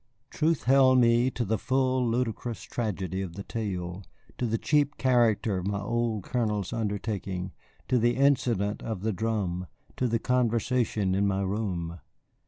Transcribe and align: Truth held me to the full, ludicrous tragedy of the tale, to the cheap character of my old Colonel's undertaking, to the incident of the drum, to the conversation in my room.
Truth 0.31 0.63
held 0.63 0.97
me 0.97 1.29
to 1.29 1.45
the 1.45 1.59
full, 1.59 2.09
ludicrous 2.09 2.63
tragedy 2.63 3.21
of 3.21 3.33
the 3.35 3.43
tale, 3.43 4.01
to 4.39 4.47
the 4.47 4.57
cheap 4.57 4.97
character 4.97 5.59
of 5.59 5.67
my 5.67 5.79
old 5.79 6.23
Colonel's 6.23 6.73
undertaking, 6.73 7.51
to 7.87 7.99
the 7.99 8.15
incident 8.15 8.81
of 8.81 9.01
the 9.03 9.13
drum, 9.13 9.67
to 9.97 10.07
the 10.07 10.17
conversation 10.17 11.13
in 11.13 11.27
my 11.27 11.43
room. 11.43 11.99